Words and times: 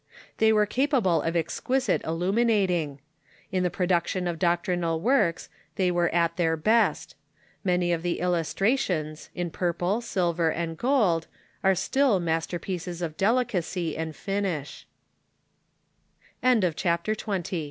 They 0.39 0.51
were 0.51 0.65
capable 0.65 1.21
of 1.21 1.35
exquisite 1.35 2.03
illuminating. 2.03 3.01
In 3.51 3.61
the 3.61 3.69
produc 3.69 4.07
tion 4.07 4.27
of 4.27 4.39
doctrinal 4.39 4.99
works 4.99 5.47
they 5.75 5.91
were 5.91 6.09
at 6.09 6.37
their 6.37 6.57
best. 6.57 7.13
Many 7.63 7.93
of 7.93 8.01
the 8.01 8.19
illustrations, 8.19 9.29
in 9.35 9.51
purple, 9.51 10.01
silver, 10.01 10.49
and 10.51 10.75
gold, 10.75 11.27
are 11.63 11.75
still 11.75 12.19
masterpieces 12.19 13.03
of 13.03 13.15
delicacy 13.15 13.95
a 13.95 14.11